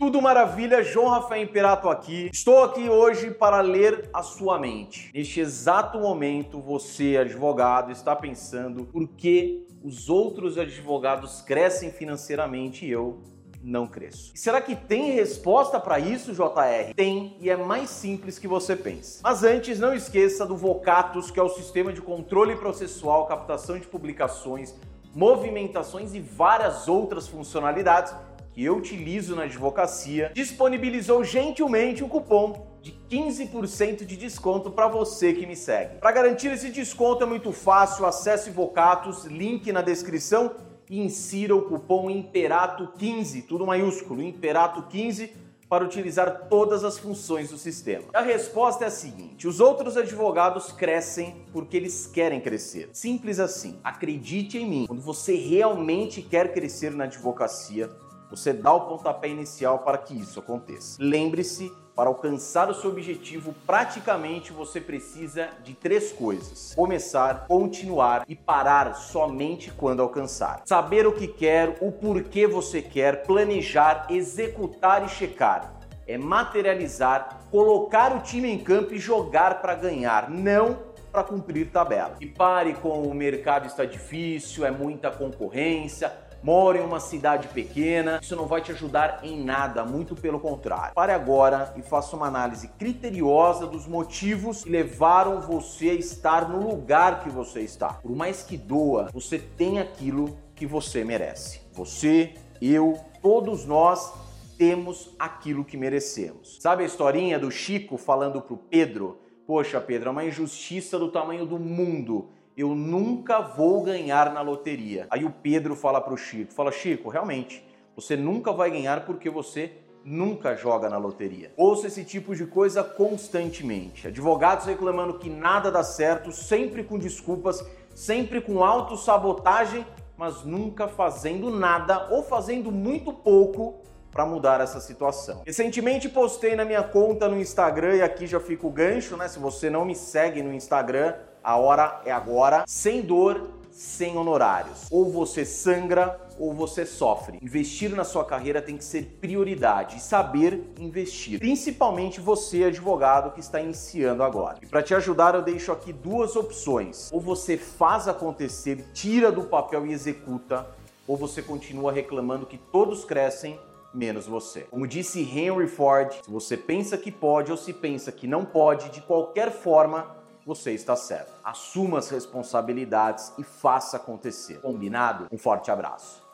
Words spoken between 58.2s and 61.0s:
você dá o pontapé inicial para que isso aconteça.